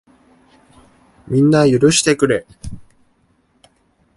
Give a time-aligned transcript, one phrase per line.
[1.27, 2.47] みんな、許してくれ。